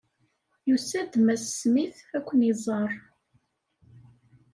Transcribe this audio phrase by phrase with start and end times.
[0.69, 2.91] Yusa-d Mass Smith ad ken-iẓeṛ.